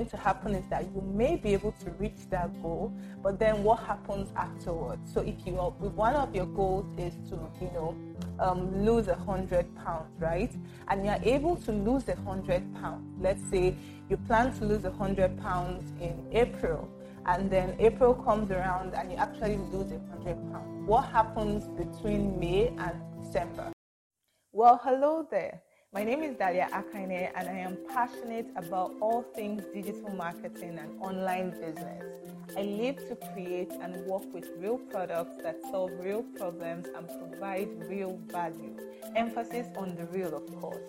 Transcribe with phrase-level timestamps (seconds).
[0.00, 3.62] going to happen is that you may be able to reach that goal, but then
[3.62, 5.08] what happens afterwards?
[5.14, 7.96] So if you are, if one of your goals is to you know
[8.40, 10.52] um, lose a hundred pounds, right,
[10.88, 13.76] and you're able to lose a hundred pounds, let's say
[14.10, 16.90] you plan to lose a hundred pounds in April,
[17.26, 20.88] and then April comes around and you actually lose a hundred pounds.
[20.88, 23.70] What happens between May and December?
[24.50, 25.62] Well, hello there.
[25.94, 31.00] My name is Dalia Akaine, and I am passionate about all things digital marketing and
[31.00, 32.02] online business.
[32.56, 37.68] I live to create and work with real products that solve real problems and provide
[37.88, 38.76] real value.
[39.14, 40.82] Emphasis on the real, of course.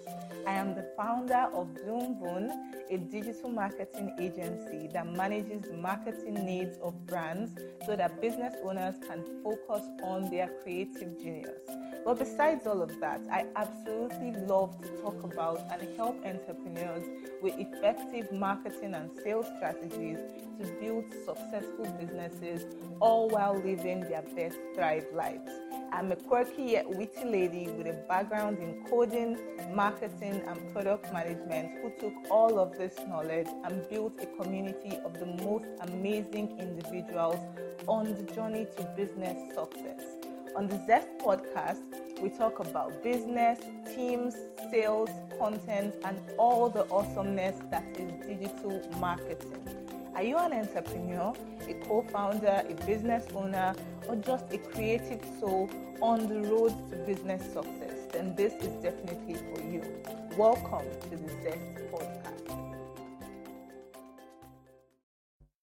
[0.47, 2.49] I am the founder of Bloomboon,
[2.89, 7.51] a digital marketing agency that manages the marketing needs of brands
[7.85, 11.59] so that business owners can focus on their creative genius.
[12.05, 17.03] But besides all of that, I absolutely love to talk about and help entrepreneurs
[17.41, 20.17] with effective marketing and sales strategies
[20.59, 22.65] to build successful businesses,
[22.99, 25.51] all while living their best thrive lives.
[25.91, 29.37] I'm a quirky yet witty lady with a background in coding,
[29.73, 35.13] marketing, and product management who took all of this knowledge and built a community of
[35.13, 37.39] the most amazing individuals
[37.87, 40.34] on the journey to business success.
[40.55, 41.81] On the Zest podcast,
[42.21, 43.59] we talk about business,
[43.93, 44.37] teams,
[44.71, 49.67] sales, content, and all the awesomeness that is digital marketing.
[50.15, 51.33] Are you an entrepreneur,
[51.67, 53.75] a co founder, a business owner,
[54.07, 55.69] or just a creative soul
[56.01, 58.07] on the road to business success?
[58.13, 59.83] Then this is definitely for you.
[60.37, 62.57] Welcome to the Zest Podcast.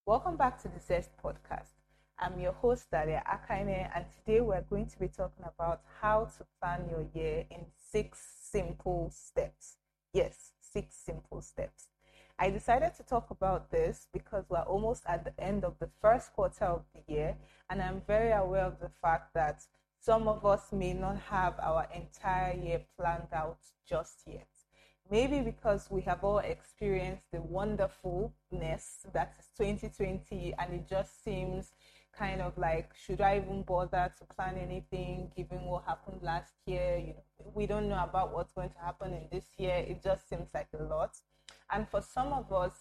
[0.04, 1.81] Welcome back to the Zest Podcast.
[2.22, 6.46] I'm your host, Daria Akaine, and today we're going to be talking about how to
[6.60, 9.78] plan your year in six simple steps.
[10.12, 11.88] Yes, six simple steps.
[12.38, 16.32] I decided to talk about this because we're almost at the end of the first
[16.32, 17.36] quarter of the year,
[17.68, 19.64] and I'm very aware of the fact that
[19.98, 24.46] some of us may not have our entire year planned out just yet.
[25.10, 31.72] Maybe because we have all experienced the wonderfulness that is 2020 and it just seems
[32.22, 36.96] kind of like should I even bother to plan anything given what happened last year?
[36.98, 39.74] You know, we don't know about what's going to happen in this year.
[39.74, 41.16] It just seems like a lot.
[41.72, 42.74] And for some of us,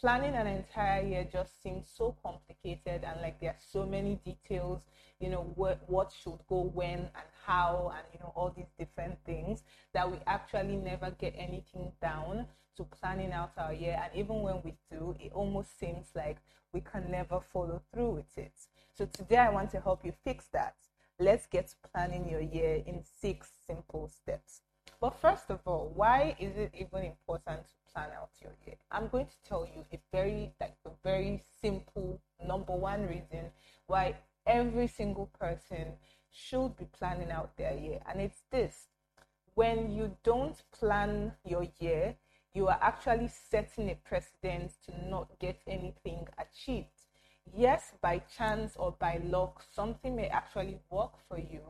[0.00, 4.80] planning an entire year just seems so complicated and like there are so many details
[5.18, 9.18] you know what what should go when and how and you know all these different
[9.26, 14.40] things that we actually never get anything down to planning out our year and even
[14.40, 16.36] when we do it almost seems like
[16.72, 18.52] we can never follow through with it
[18.98, 20.74] so today I want to help you fix that.
[21.20, 24.62] Let's get planning your year in six simple steps.
[25.00, 28.74] But first of all, why is it even important to plan out your year?
[28.90, 33.52] I'm going to tell you a very like a very simple number one reason
[33.86, 35.92] why every single person
[36.32, 38.00] should be planning out their year.
[38.04, 38.88] And it's this.
[39.54, 42.16] When you don't plan your year,
[42.52, 46.97] you are actually setting a precedent to not get anything achieved
[47.56, 51.60] yes, by chance or by luck, something may actually work for you.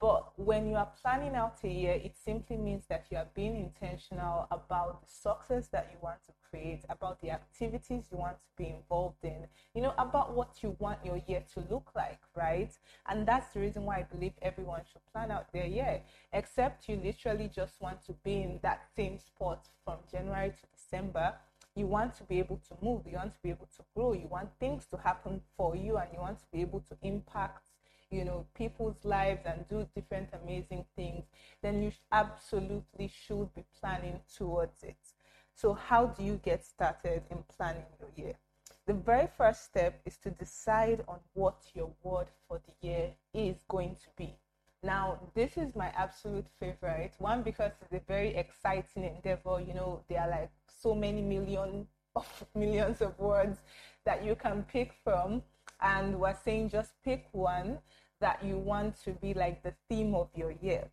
[0.00, 3.54] But when you are planning out a year, it simply means that you are being
[3.56, 8.48] intentional about the success that you want to create, about the activities you want to
[8.56, 12.72] be involved in, you know, about what you want your year to look like, right?
[13.10, 16.00] And that's the reason why I believe everyone should plan out their year,
[16.32, 21.34] except you literally just want to be in that same spot from January to December
[21.74, 24.26] you want to be able to move, you want to be able to grow, you
[24.26, 27.70] want things to happen for you, and you want to be able to impact
[28.10, 31.24] you know people's lives and do different amazing things
[31.62, 34.96] then you absolutely should be planning towards it.
[35.54, 38.34] So how do you get started in planning your year?
[38.86, 43.56] The very first step is to decide on what your word for the year is
[43.68, 44.34] going to be
[44.82, 47.12] now, this is my absolute favorite.
[47.18, 49.60] One, because it's a very exciting endeavor.
[49.60, 51.86] You know, there are like so many million
[52.16, 53.58] of millions of words
[54.04, 55.42] that you can pick from.
[55.82, 57.78] And we're saying just pick one
[58.20, 60.88] that you want to be like the theme of your year.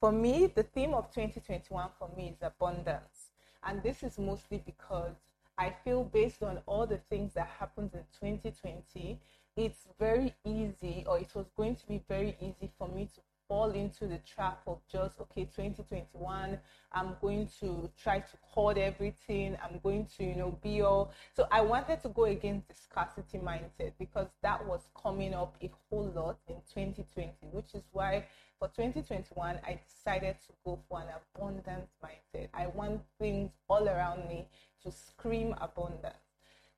[0.00, 3.30] For me, the theme of 2021 for me is abundance.
[3.62, 5.14] And this is mostly because
[5.58, 9.20] I feel based on all the things that happened in 2020,
[9.56, 13.20] it's very easy, or it was going to be very easy for me to
[13.50, 16.56] fall into the trap of just, okay, 2021,
[16.92, 19.56] I'm going to try to hoard everything.
[19.60, 21.10] I'm going to, you know, be all.
[21.34, 25.68] So I wanted to go against the scarcity mindset because that was coming up a
[25.90, 28.24] whole lot in 2020, which is why
[28.60, 32.46] for 2021, I decided to go for an abundance mindset.
[32.54, 34.46] I want things all around me
[34.84, 36.29] to scream abundance.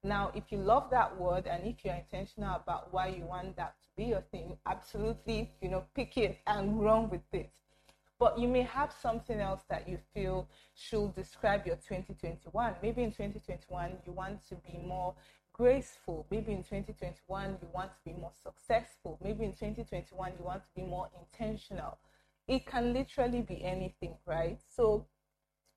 [0.04, 3.76] Now, if you love that word and if you're intentional about why you want that
[3.82, 7.50] to be your thing, absolutely, you know, pick it and run with it.
[8.18, 12.74] But you may have something else that you feel should describe your 2021.
[12.82, 15.14] Maybe in 2021, you want to be more
[15.52, 16.26] graceful.
[16.30, 19.18] Maybe in 2021, you want to be more successful.
[19.22, 21.98] Maybe in 2021, you want to be more intentional.
[22.48, 24.58] It can literally be anything, right?
[24.76, 25.06] So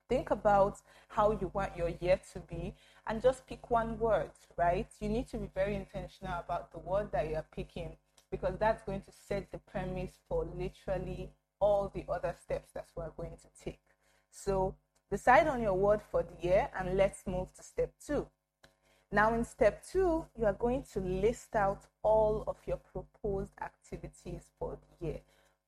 [0.10, 0.78] think about
[1.10, 2.76] how you want your year to be
[3.08, 4.88] and just pick one word, right?
[5.00, 7.98] You need to be very intentional about the word that you're picking
[8.32, 13.12] because that's going to set the premise for literally all the other steps that we're
[13.18, 13.80] going to take.
[14.30, 14.76] So
[15.10, 18.28] decide on your word for the year and let's move to step two.
[19.12, 24.50] Now, in step two, you are going to list out all of your proposed activities
[24.60, 25.20] for the year.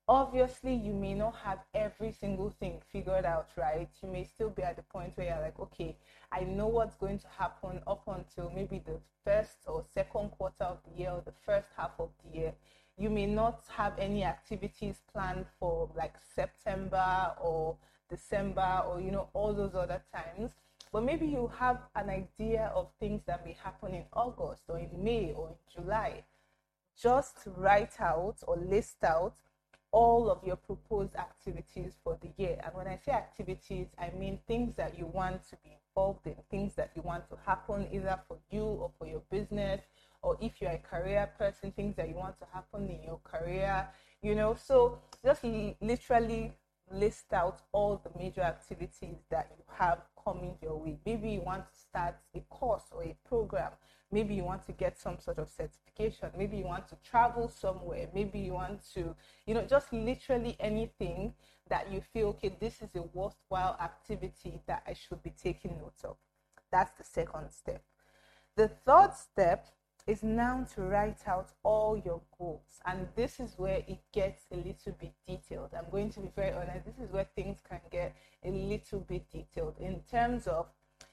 [0.10, 3.90] Obviously, you may not have every single thing figured out, right?
[4.02, 5.98] You may still be at the point where you're like, okay,
[6.32, 10.80] I know what's going to happen up until maybe the first or second quarter of
[10.86, 12.54] the year or the first half of the year.
[12.98, 17.76] You may not have any activities planned for like September or
[18.10, 20.52] December or, you know, all those other times
[20.92, 25.04] but maybe you have an idea of things that may happen in August or in
[25.04, 26.24] May or in July.
[27.00, 29.36] Just write out or list out
[29.92, 32.60] all of your proposed activities for the year.
[32.64, 36.36] And when I say activities, I mean things that you want to be involved in,
[36.50, 39.82] things that you want to happen either for you or for your business,
[40.22, 43.88] or if you're a career person, things that you want to happen in your career,
[44.22, 44.56] you know.
[44.56, 46.54] So just literally
[46.92, 50.98] list out all the major activities that you have coming your way.
[51.06, 53.72] Maybe you want to start a course or a program.
[54.12, 56.30] Maybe you want to get some sort of certification.
[56.38, 58.08] Maybe you want to travel somewhere.
[58.14, 59.16] Maybe you want to,
[59.46, 61.34] you know, just literally anything
[61.70, 66.00] that you feel, okay, this is a worthwhile activity that I should be taking note
[66.06, 66.16] of.
[66.72, 67.84] That's the second step.
[68.56, 69.68] The third step
[70.08, 72.80] is now to write out all your goals.
[72.86, 75.72] And this is where it gets a little bit detailed.
[75.78, 76.86] I'm going to be very honest.
[76.86, 80.68] This is where things can get a little bit detailed in terms of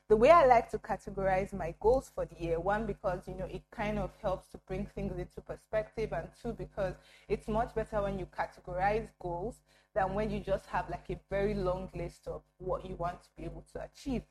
[0.09, 2.61] the way I like to categorize my goals for the year.
[2.61, 6.53] One, because you know it kind of helps to bring things into perspective, and two,
[6.53, 6.95] because
[7.29, 9.56] it's much better when you categorize goals
[9.95, 13.29] than when you just have like a very long list of what you want to
[13.37, 14.23] be able to achieve.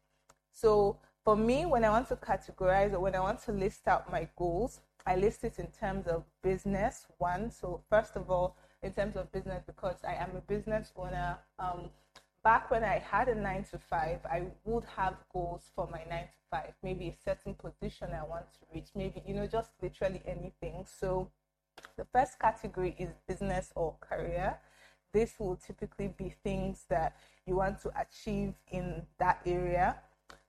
[0.52, 4.12] So for me, when I want to categorize or when I want to list out
[4.12, 7.52] my goals, I list it in terms of business, one.
[7.52, 11.90] So, first of all, in terms of business, because I am a business owner, um,
[12.44, 16.26] back when I had a nine to five, I would have goals for my nine
[16.26, 20.22] to five, maybe a certain position I want to reach, maybe, you know, just literally
[20.26, 20.86] anything.
[20.86, 21.30] So,
[21.98, 24.58] the first category is business or career.
[25.12, 29.98] This will typically be things that you want to achieve in that area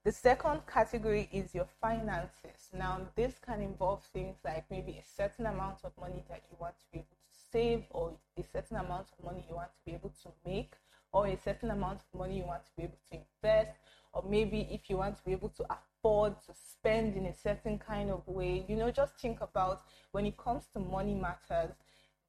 [0.04, 2.68] the second category is your finances.
[2.74, 6.78] Now, this can involve things like maybe a certain amount of money that you want
[6.78, 9.92] to be able to save, or a certain amount of money you want to be
[9.92, 10.74] able to make,
[11.14, 13.78] or a certain amount of money you want to be able to invest,
[14.12, 17.78] or maybe if you want to be able to afford to spend in a certain
[17.78, 18.66] kind of way.
[18.68, 21.72] You know, just think about when it comes to money matters,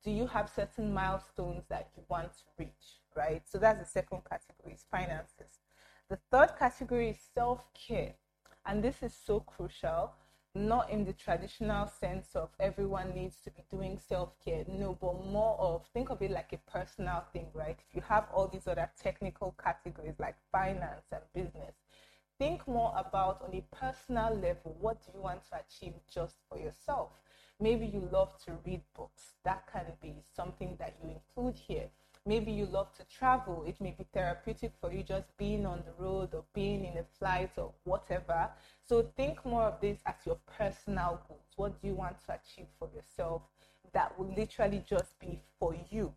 [0.04, 2.86] do you have certain milestones that you want to reach,
[3.16, 3.42] right?
[3.44, 5.62] So that's the second category, is finances.
[6.10, 8.14] The third category is self care.
[8.68, 10.12] And this is so crucial,
[10.56, 14.64] not in the traditional sense of everyone needs to be doing self care.
[14.68, 17.78] No, but more of think of it like a personal thing, right?
[17.90, 21.76] If you have all these other technical categories like finance and business,
[22.38, 26.58] think more about on a personal level what do you want to achieve just for
[26.60, 27.10] yourself
[27.60, 31.90] maybe you love to read books that can be something that you include here
[32.28, 33.64] Maybe you love to travel.
[33.68, 37.06] It may be therapeutic for you just being on the road or being in a
[37.20, 38.50] flight or whatever.
[38.88, 41.54] So think more of this as your personal goals.
[41.56, 43.44] What do you want to achieve for yourself
[43.94, 46.14] that will literally just be for you,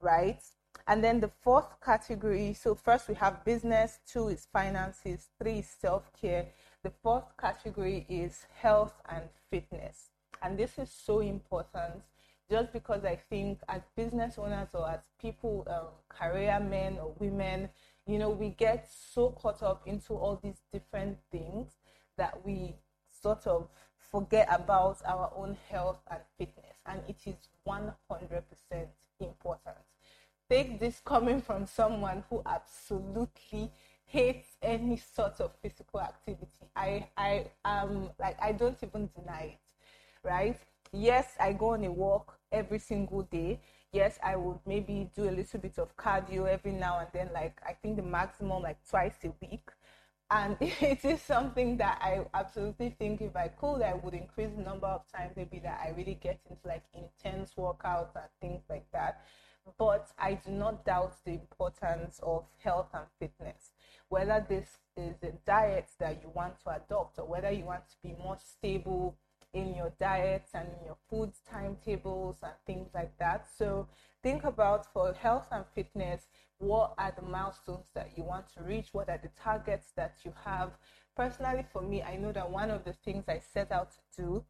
[0.00, 0.42] right?
[0.86, 5.68] And then the fourth category so, first we have business, two is finances, three is
[5.68, 6.46] self care.
[6.82, 10.10] The fourth category is health and fitness.
[10.42, 12.02] And this is so important
[12.50, 17.68] just because I think as business owners or as people, um, career men or women,
[18.06, 21.72] you know, we get so caught up into all these different things
[22.16, 22.74] that we
[23.22, 23.68] sort of
[24.10, 26.76] forget about our own health and fitness.
[26.86, 27.36] And it is
[27.66, 27.92] 100%
[29.20, 29.76] important.
[30.48, 33.72] Take this coming from someone who absolutely
[34.04, 36.46] hates any sort of physical activity.
[36.76, 39.58] I, I am like, I don't even deny it,
[40.22, 40.56] right?
[40.92, 43.60] yes, I go on a walk every single day.
[43.92, 47.60] Yes, I would maybe do a little bit of cardio every now and then, like
[47.66, 49.68] I think the maximum like twice a week.
[50.30, 54.62] and it is something that I absolutely think if I could, I would increase the
[54.62, 58.90] number of times maybe that I really get into like intense workouts and things like
[58.92, 59.22] that.
[59.78, 63.72] But I do not doubt the importance of health and fitness.
[64.08, 67.96] Whether this is a diet that you want to adopt or whether you want to
[68.02, 69.16] be more stable
[69.56, 73.46] in your diets and in your food timetables and things like that.
[73.58, 73.88] So
[74.22, 76.26] think about for health and fitness,
[76.58, 78.88] what are the milestones that you want to reach?
[78.92, 80.72] What are the targets that you have?
[81.16, 84.44] Personally, for me, I know that one of the things I set out to do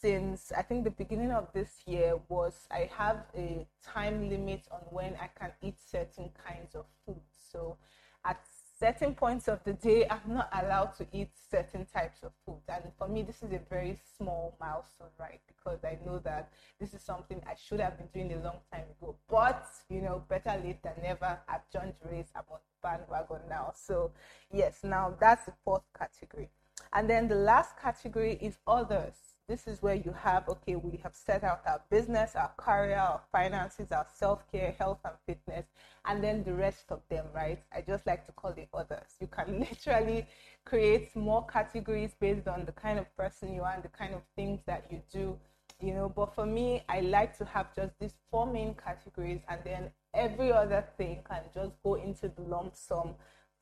[0.00, 4.80] since I think the beginning of this year was I have a time limit on
[4.90, 7.22] when I can eat certain kinds of food.
[7.50, 7.76] So
[8.24, 8.40] at
[8.78, 12.60] certain points of the day, I'm not allowed to eat certain types of food.
[12.68, 15.40] And for me, this is a very small milestone, right?
[15.46, 16.50] Because I know that
[16.80, 19.16] this is something I should have been doing a long time ago.
[19.28, 21.38] But, you know, better late than never.
[21.48, 22.30] I've joined race.
[22.34, 23.72] I'm on the bandwagon now.
[23.74, 24.10] So,
[24.52, 26.50] yes, now that's the fourth category.
[26.92, 31.14] And then the last category is others this is where you have okay we have
[31.14, 35.66] set out our business our career our finances our self-care health and fitness
[36.06, 37.62] and then the rest of them right?
[37.74, 39.16] I just like to call it others.
[39.20, 40.26] You can literally
[40.64, 44.22] create more categories based on the kind of person you are and the kind of
[44.36, 45.38] things that you do
[45.80, 46.08] you know?
[46.08, 50.52] But for me i like to have just these four main categories and then every
[50.52, 53.14] other thing can just go into the lump sum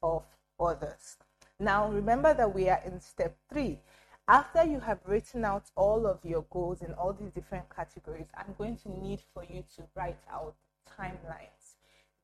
[0.03, 0.23] of
[0.61, 1.17] others.
[1.59, 3.79] Now remember that we are in step three
[4.29, 8.55] after you have written out all of your goals in all these different categories, I'm
[8.57, 10.55] going to need for you to write out
[10.99, 11.77] timelines.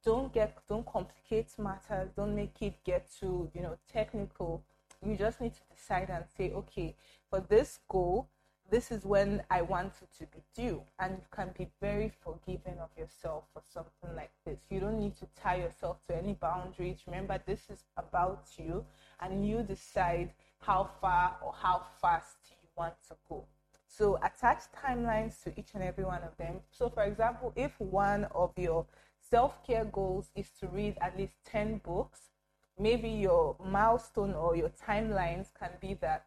[0.05, 4.63] Don't get don't complicate matters, don't make it get too, you know, technical.
[5.05, 6.95] You just need to decide and say, okay,
[7.31, 8.29] for this goal,
[8.71, 10.83] this is when I want it to be due.
[10.99, 14.59] And you can be very forgiving of yourself for something like this.
[14.71, 16.99] You don't need to tie yourself to any boundaries.
[17.07, 18.85] Remember, this is about you,
[19.21, 23.45] and you decide how far or how fast you want to go.
[23.87, 26.61] So attach timelines to each and every one of them.
[26.71, 28.87] So, for example, if one of your
[29.21, 32.31] self care goals is to read at least 10 books,
[32.79, 36.27] maybe your milestone or your timelines can be that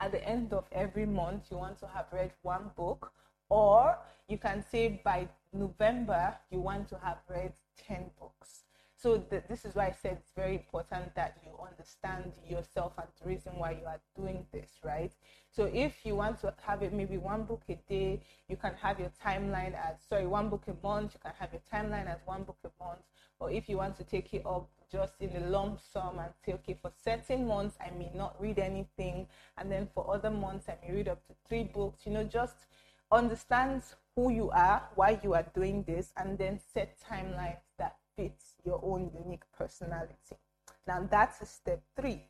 [0.00, 3.12] at the end of every month you want to have read one book,
[3.48, 3.96] or
[4.28, 7.52] you can say by November you want to have read
[7.86, 8.63] 10 books.
[9.04, 13.28] So this is why I said it's very important that you understand yourself and the
[13.28, 15.12] reason why you are doing this, right?
[15.50, 18.98] So if you want to have it maybe one book a day, you can have
[18.98, 22.44] your timeline as sorry, one book a month, you can have your timeline as one
[22.44, 23.00] book a month.
[23.40, 26.54] Or if you want to take it up just in a lump sum and say,
[26.54, 29.26] okay, for certain months I may not read anything,
[29.58, 32.56] and then for other months I may read up to three books, you know, just
[33.12, 33.82] understand
[34.16, 38.80] who you are, why you are doing this, and then set timelines that fits your
[38.82, 40.36] own unique personality.
[40.86, 42.22] Now that's step three.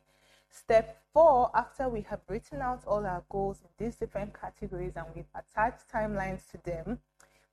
[0.49, 5.05] Step four, after we have written out all our goals in these different categories and
[5.13, 6.99] we've attached timelines to them,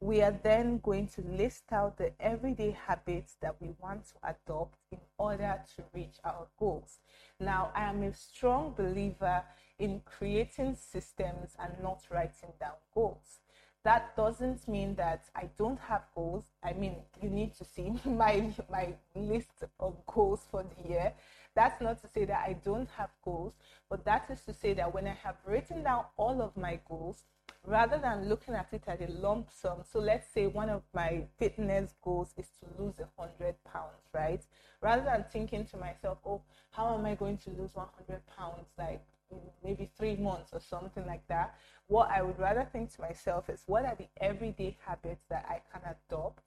[0.00, 4.78] we are then going to list out the everyday habits that we want to adopt
[4.90, 6.98] in order to reach our goals.
[7.40, 9.42] Now, I am a strong believer
[9.78, 13.41] in creating systems and not writing down goals
[13.84, 16.44] that doesn't mean that I don't have goals.
[16.62, 21.12] I mean, you need to see my my list of goals for the year.
[21.54, 23.52] That's not to say that I don't have goals,
[23.90, 27.24] but that is to say that when I have written down all of my goals,
[27.66, 31.24] rather than looking at it as a lump sum, so let's say one of my
[31.38, 34.42] fitness goals is to lose a hundred pounds, right?
[34.80, 38.66] Rather than thinking to myself, oh, how am I going to lose 100 pounds?
[38.78, 39.04] Like
[39.64, 41.54] maybe three months or something like that.
[41.86, 45.60] What I would rather think to myself is what are the everyday habits that I
[45.72, 46.44] can adopt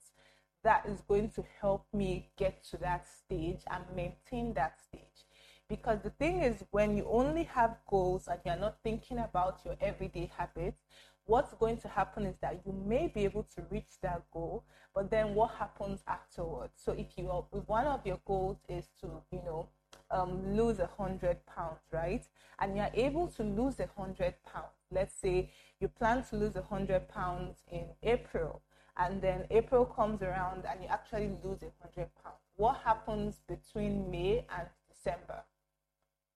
[0.66, 5.24] that is going to help me get to that stage and maintain that stage.
[5.68, 9.76] Because the thing is, when you only have goals and you're not thinking about your
[9.80, 10.82] everyday habits,
[11.24, 14.64] what's going to happen is that you may be able to reach that goal,
[14.94, 16.72] but then what happens afterwards?
[16.76, 19.68] So if you if one of your goals is to, you know,
[20.10, 22.26] um, lose a hundred pounds, right?
[22.58, 24.72] And you're able to lose a hundred pounds.
[24.90, 28.62] Let's say you plan to lose a hundred pounds in April,
[28.96, 32.38] and then April comes around and you actually lose a hundred pounds.
[32.56, 35.42] What happens between May and December?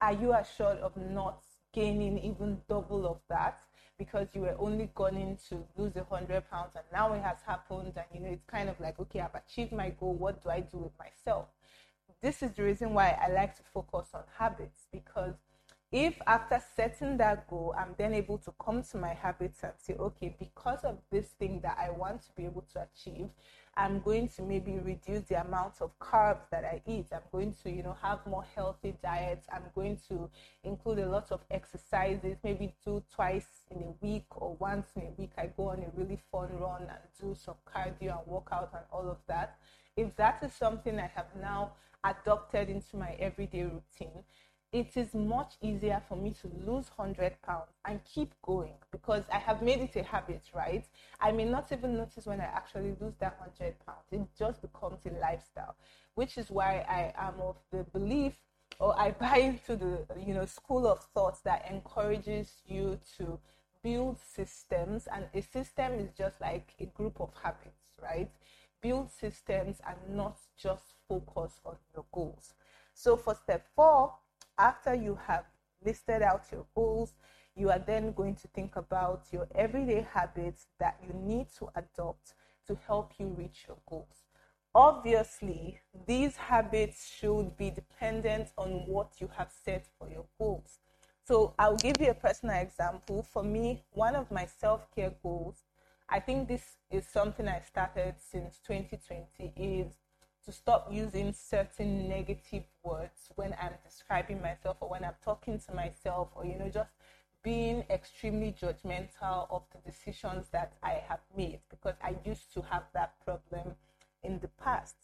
[0.00, 3.60] Are you assured of not gaining even double of that?
[4.00, 7.92] because you were only going to lose a hundred pounds and now it has happened
[7.94, 10.58] and you know it's kind of like okay i've achieved my goal what do i
[10.58, 11.48] do with myself
[12.22, 15.34] this is the reason why I like to focus on habits because
[15.92, 19.94] if after setting that goal, I'm then able to come to my habits and say,
[19.94, 23.28] okay, because of this thing that I want to be able to achieve,
[23.76, 27.06] I'm going to maybe reduce the amount of carbs that I eat.
[27.12, 29.48] I'm going to, you know, have more healthy diets.
[29.52, 30.30] I'm going to
[30.62, 35.10] include a lot of exercises, maybe do twice in a week or once in a
[35.20, 35.32] week.
[35.38, 39.10] I go on a really fun run and do some cardio and workout and all
[39.10, 39.56] of that.
[39.96, 41.72] If that is something I have now
[42.04, 44.24] adopted into my everyday routine,
[44.72, 49.38] it is much easier for me to lose 100 pounds and keep going because I
[49.38, 50.84] have made it a habit, right?
[51.20, 54.04] I may not even notice when I actually lose that 100 pounds.
[54.12, 55.74] It just becomes a lifestyle,
[56.14, 58.34] which is why I am of the belief
[58.78, 59.36] or I buy
[59.68, 63.40] into the you know school of thought that encourages you to
[63.82, 68.30] build systems and a system is just like a group of habits, right?
[68.80, 72.54] Build systems and not just focus on your goals.
[72.94, 74.12] So for step 4,
[74.58, 75.44] after you have
[75.84, 77.14] listed out your goals,
[77.56, 82.34] you are then going to think about your everyday habits that you need to adopt
[82.66, 84.24] to help you reach your goals.
[84.74, 90.78] Obviously, these habits should be dependent on what you have set for your goals.
[91.24, 93.22] So, I'll give you a personal example.
[93.22, 95.64] For me, one of my self care goals,
[96.12, 99.94] I think this is something I started since 2020, is
[100.44, 105.74] to stop using certain negative words when I'm describing myself or when I'm talking to
[105.74, 106.90] myself or, you know, just
[107.44, 112.84] being extremely judgmental of the decisions that I have made because I used to have
[112.92, 113.76] that problem
[114.24, 114.96] in the past.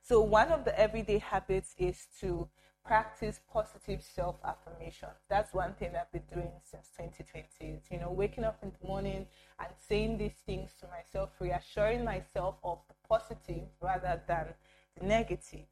[0.00, 2.48] So, one of the everyday habits is to
[2.84, 5.08] practice positive self affirmation.
[5.28, 7.80] That's one thing I've been doing since 2020.
[7.90, 9.26] you know, waking up in the morning
[9.58, 14.46] and saying these things to myself, reassuring myself of the positive rather than
[14.98, 15.66] the negative,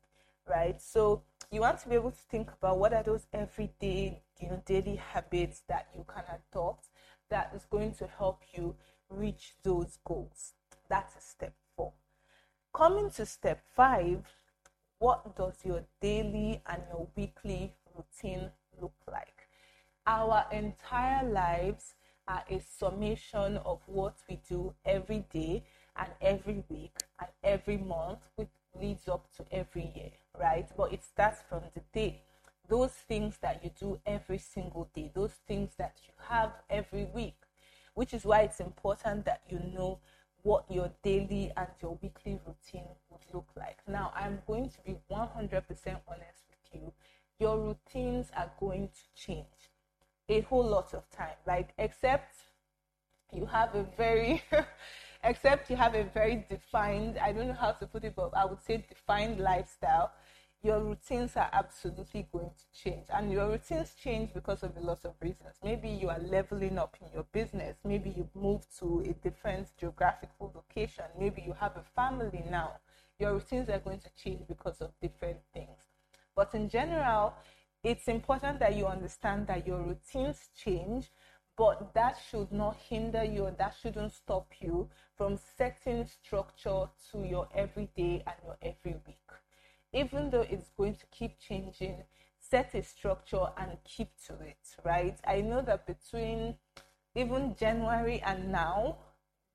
[0.49, 0.81] right?
[0.81, 4.62] So you want to be able to think about what are those everyday, you know,
[4.64, 6.88] daily habits that you can adopt
[7.29, 8.75] that is going to help you
[9.09, 10.52] reach those goals.
[10.88, 11.93] That's step four.
[12.73, 14.25] Coming to step five,
[15.00, 19.49] what does your daily and your weekly routine look like?
[20.07, 21.95] Our entire lives
[22.28, 25.65] are a summation of what we do every day
[25.97, 30.69] and every week and every month with leads up to every year, right?
[30.76, 32.23] But it starts from the day.
[32.69, 37.36] Those things that you do every single day, those things that you have every week,
[37.95, 39.99] which is why it's important that you know
[40.43, 43.79] what your daily and your weekly routine would look like.
[43.87, 45.21] Now, I'm going to be 100%
[46.09, 46.93] honest with you.
[47.39, 49.71] Your routines are going to change
[50.29, 52.37] a whole lot of time, like, except
[53.33, 54.43] you have a very
[55.25, 58.45] except you have a very defined, I don't know how to put it, but I
[58.45, 60.13] would say defined lifestyle,
[60.62, 63.06] your routines are absolutely going to change.
[63.12, 65.54] And your routines change because of a lot of reasons.
[65.64, 67.76] Maybe you are leveling up in your business.
[67.84, 71.04] Maybe you've moved to a different geographical location.
[71.18, 72.76] Maybe you have a family now.
[73.18, 75.78] Your routines are going to change because of different things.
[76.36, 77.34] But in general,
[77.82, 81.10] it's important that you understand that your routines change
[81.60, 87.18] but that should not hinder you or that shouldn't stop you from setting structure to
[87.23, 89.40] your everyday and your every week.
[89.93, 92.05] Even though it's going to keep changing,
[92.39, 95.19] set a structure and keep to it, right?
[95.26, 96.57] I know that between
[97.15, 98.97] even January and now,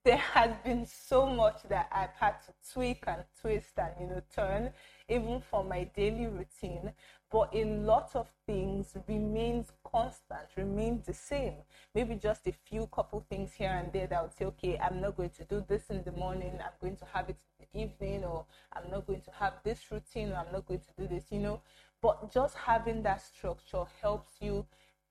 [0.05, 4.21] there has been so much that I've had to tweak and twist and you know
[4.33, 4.71] turn
[5.09, 6.93] even for my daily routine
[7.31, 11.55] but a lot of things remains constant remains the same
[11.95, 15.17] maybe just a few couple things here and there that would say okay I'm not
[15.17, 17.37] going to do this in the morning I'm going to have it
[17.73, 21.07] evening or I'm not going to have this routine or I'm not going to do
[21.07, 21.61] this you know
[22.01, 24.65] but just having that structure helps you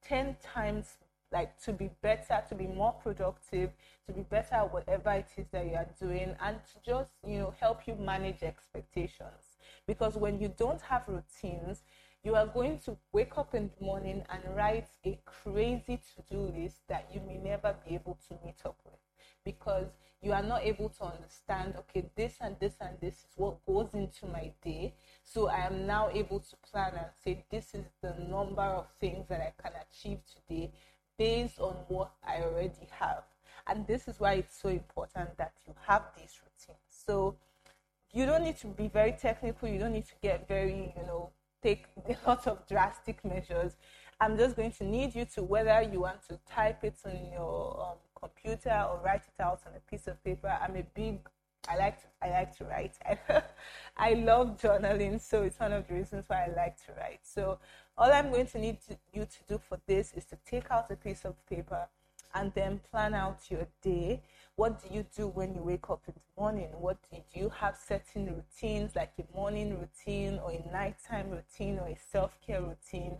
[0.06, 0.98] 10 times
[1.34, 3.70] like to be better, to be more productive,
[4.06, 7.38] to be better at whatever it is that you are doing, and to just you
[7.38, 9.58] know help you manage expectations.
[9.86, 11.82] Because when you don't have routines,
[12.22, 16.78] you are going to wake up in the morning and write a crazy to-do list
[16.88, 19.03] that you may never be able to meet up with
[19.44, 19.86] because
[20.22, 23.88] you are not able to understand okay this and this and this is what goes
[23.92, 28.14] into my day so i am now able to plan and say this is the
[28.28, 30.72] number of things that i can achieve today
[31.18, 33.24] based on what I already have.
[33.66, 36.82] And this is why it's so important that you have these routines.
[36.90, 37.36] So
[38.12, 41.30] you don't need to be very technical, you don't need to get very, you know,
[41.62, 43.76] take a lot of drastic measures.
[44.20, 47.80] I'm just going to need you to whether you want to type it on your
[47.82, 47.96] um,
[48.28, 50.56] computer or write it out on a piece of paper.
[50.60, 51.20] I'm a big
[51.66, 52.92] I like to, I like to write.
[53.96, 57.20] I love journaling, so it's one of the reasons why I like to write.
[57.22, 57.58] So
[57.96, 60.90] All I'm going to need to, you to do for this is to take out
[60.90, 61.86] a piece of paper
[62.34, 64.20] and then plan out your day.
[64.56, 66.68] What do you do when you wake up in the morning?
[66.72, 71.30] What do you, do you have certain routines like a morning routine or a nighttime
[71.30, 73.18] routine or a self-care routine?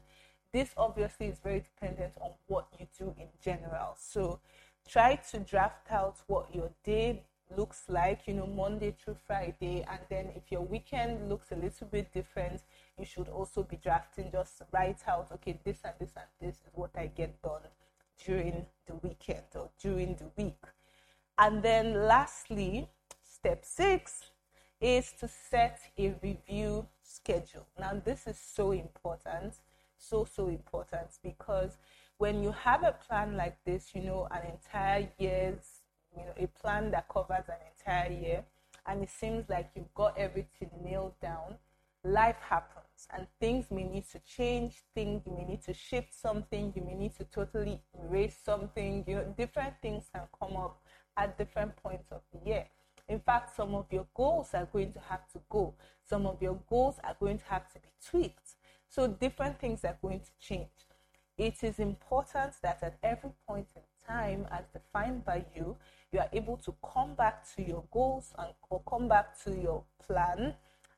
[0.52, 3.96] This obviously is very dependent on what you do in general.
[3.98, 4.40] So
[4.88, 7.22] try to draft out what your day
[7.56, 9.84] looks like, you know, Monday through Friday.
[9.88, 12.62] And then if your weekend looks a little bit different,
[12.98, 16.72] you should also be drafting, just write out, okay, this and this and this is
[16.74, 17.62] what I get done
[18.24, 20.62] during the weekend or during the week.
[21.38, 22.88] And then lastly,
[23.22, 24.30] step six
[24.80, 27.66] is to set a review schedule.
[27.78, 29.54] Now, this is so important,
[29.98, 31.78] so, so important because
[32.18, 35.80] when you have a plan like this, you know, an entire year's,
[36.16, 38.44] you know, a plan that covers an entire year,
[38.86, 41.56] and it seems like you've got everything nailed down,
[42.04, 46.72] life happens and things may need to change things you may need to shift something
[46.76, 50.82] you may need to totally erase something you know different things can come up
[51.16, 52.66] at different points of the year.
[53.08, 55.74] In fact some of your goals are going to have to go.
[56.04, 58.56] Some of your goals are going to have to be tweaked.
[58.88, 60.68] So different things are going to change
[61.36, 65.76] it is important that at every point in time as defined by you
[66.12, 69.82] you are able to come back to your goals and or come back to your
[70.06, 70.54] plan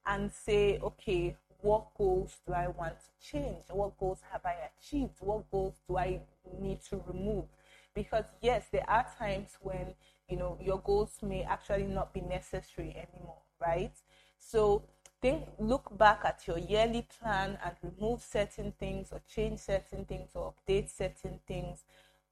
[0.07, 3.65] and say okay what goals do I want to change?
[3.71, 5.15] What goals have I achieved?
[5.21, 6.21] What goals do I
[6.61, 7.47] need to remove?
[7.95, 9.95] Because yes, there are times when
[10.29, 13.93] you know your goals may actually not be necessary anymore, right?
[14.39, 14.83] So
[15.27, 20.31] think look back at your yearly plan and remove certain things or change certain things
[20.37, 21.85] or update certain things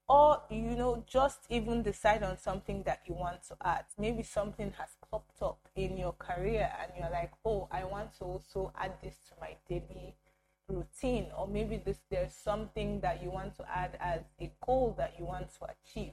[0.08, 3.84] or you know just even decide on something that you want to add.
[3.98, 8.24] Maybe something has popped up in your career and you're like oh i want to
[8.24, 10.14] also add this to my daily
[10.68, 11.26] routine.
[11.36, 15.24] Or maybe this there's something that you want to add as a goal that you
[15.24, 16.12] want to achieve.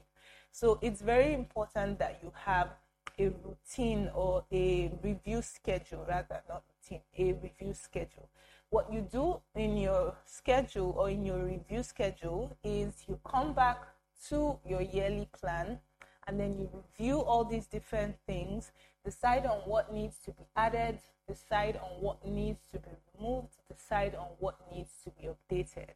[0.50, 2.70] So it's very important that you have
[3.18, 8.28] a routine or a review schedule rather not a review schedule
[8.72, 13.82] what you do in your schedule or in your review schedule is you come back
[14.28, 15.78] to your yearly plan
[16.26, 18.72] and then you review all these different things,
[19.04, 24.14] decide on what needs to be added, decide on what needs to be removed, decide
[24.14, 25.92] on what needs to be updated.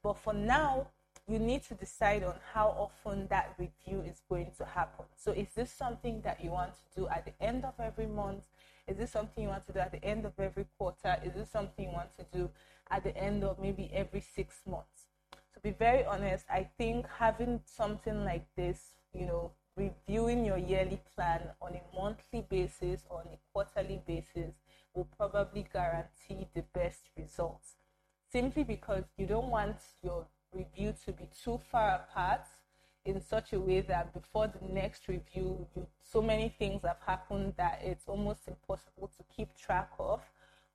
[0.00, 0.86] But for now,
[1.26, 5.04] you need to decide on how often that review is going to happen.
[5.16, 8.44] So, is this something that you want to do at the end of every month?
[8.90, 11.16] Is this something you want to do at the end of every quarter?
[11.24, 12.50] Is this something you want to do
[12.90, 15.06] at the end of maybe every six months?
[15.54, 21.00] To be very honest, I think having something like this, you know, reviewing your yearly
[21.14, 24.54] plan on a monthly basis or on a quarterly basis
[24.92, 27.76] will probably guarantee the best results.
[28.32, 32.42] Simply because you don't want your review to be too far apart
[33.04, 35.66] in such a way that before the next review,
[36.02, 40.20] so many things have happened that it's almost impossible to keep track of.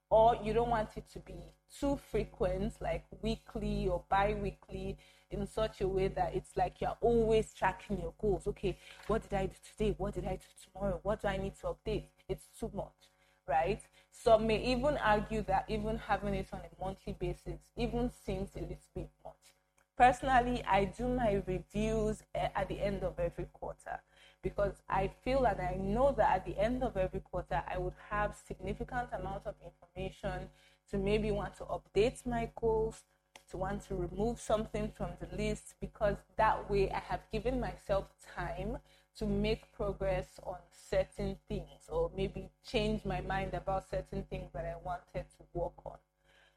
[0.10, 1.36] Or you don't want it to be
[1.80, 4.98] too frequent, like weekly or bi weekly,
[5.32, 8.48] in such a way that it's like you're always tracking your goals.
[8.48, 9.96] Okay, what did I do today?
[9.98, 11.00] What did I do tomorrow?
[11.04, 12.06] What do I need to update?
[12.30, 13.10] It's too much,
[13.48, 13.82] right?
[14.12, 18.60] Some may even argue that even having it on a monthly basis even seems a
[18.60, 19.55] little bit much
[19.98, 24.00] personally i do my reviews eh, at the end of every quarter
[24.42, 27.94] because i feel and i know that at the end of every quarter i would
[28.10, 30.50] have significant amount of information
[30.90, 33.04] to maybe want to update my goals
[33.50, 38.06] to want to remove something from the list because that way i have given myself
[38.36, 38.78] time
[39.18, 44.66] to make progress on certain things or maybe change my mind about certain things that
[44.66, 45.98] i wanted to work on.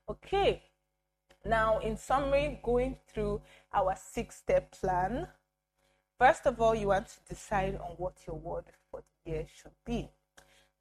[0.09, 0.63] Okay
[1.45, 3.41] now, in summary, going through
[3.73, 5.29] our six step plan,
[6.19, 9.77] first of all, you want to decide on what your word for the year should
[9.85, 10.11] be.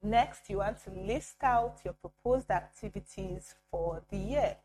[0.02, 4.56] Next, you want to list out your proposed activities for the year.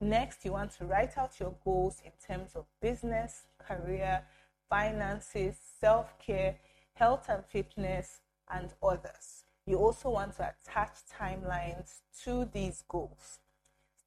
[0.00, 4.22] Next, you want to write out your goals in terms of business, career,
[4.68, 6.56] finances, self care,
[6.94, 9.44] health and fitness, and others.
[9.66, 13.40] You also want to attach timelines to these goals.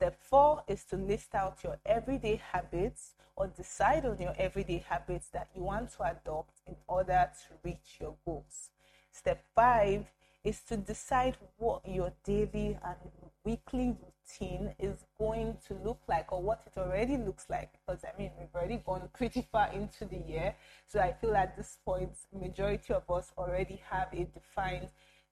[0.03, 5.29] Step four is to list out your everyday habits or decide on your everyday habits
[5.29, 8.71] that you want to adopt in order to reach your goals.
[9.13, 10.03] Step five
[10.43, 12.97] is to decide what your daily and
[13.45, 18.11] weekly routine is going to look like or what it already looks like because I
[18.19, 20.53] mean we've already gone pretty far into the year
[20.85, 24.89] so I feel at this point majority of us already have a defined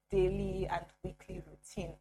[0.09, 1.95] daily and weekly routine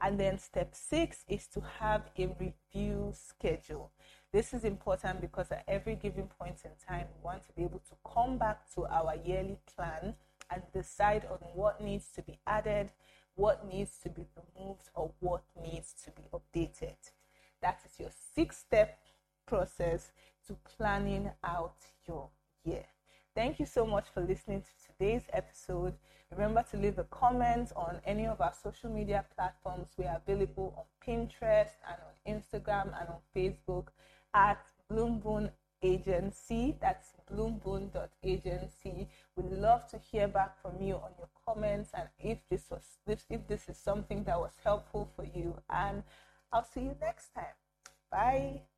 [0.00, 3.90] And then step six is to have a review schedule.
[4.32, 7.80] This is important because at every given point in time, we want to be able
[7.80, 10.14] to come back to our yearly plan
[10.50, 12.92] and decide on what needs to be added,
[13.34, 16.96] what needs to be removed, or what needs to be updated.
[17.60, 18.98] That is your six step
[19.46, 20.12] process
[20.46, 22.30] to planning out your
[22.64, 22.86] year.
[23.40, 25.94] Thank you so much for listening to today's episode.
[26.30, 29.88] Remember to leave a comment on any of our social media platforms.
[29.96, 33.86] We are available on Pinterest and on Instagram and on Facebook
[34.34, 34.58] at
[34.92, 35.50] Bloomboon
[35.82, 36.76] Agency.
[36.82, 39.08] That's bloomboon.agency.
[39.34, 43.24] We'd love to hear back from you on your comments and if this was if,
[43.30, 45.56] if this is something that was helpful for you.
[45.70, 46.02] And
[46.52, 47.56] I'll see you next time.
[48.12, 48.69] Bye.